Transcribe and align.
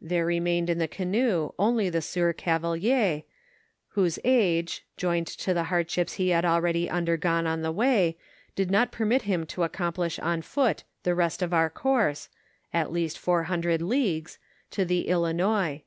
There 0.00 0.24
remained 0.24 0.70
in 0.70 0.78
the 0.78 0.86
canoe 0.86 1.50
only 1.58 1.90
the 1.90 2.00
sieur 2.00 2.32
Cavelier 2.32 3.24
whose 3.88 4.16
age, 4.22 4.86
joined 4.96 5.26
to 5.26 5.52
the 5.52 5.64
hardships 5.64 6.12
he 6.12 6.28
had 6.28 6.44
already 6.44 6.88
undergone 6.88 7.48
on 7.48 7.62
the 7.62 7.72
way, 7.72 8.16
did 8.54 8.70
not 8.70 8.92
permit 8.92 9.22
him 9.22 9.44
to 9.46 9.64
accomplish 9.64 10.20
on 10.20 10.42
foot 10.42 10.84
the 11.02 11.16
rest 11.16 11.42
of 11.42 11.52
our 11.52 11.68
course 11.68 12.28
(at 12.72 12.92
least 12.92 13.18
four 13.18 13.42
hundred 13.50 13.82
leagues), 13.82 14.38
to 14.70 14.84
the 14.84 15.08
Ilinois. 15.08 15.82